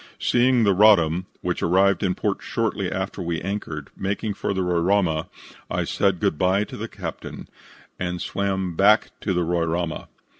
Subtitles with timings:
[0.17, 5.27] Seeing the Roddam, which arrived in port shortly after we anchored, making for the Roraima,
[5.69, 7.47] I said good bye to the captain
[7.99, 10.07] and swam back to the Roraima.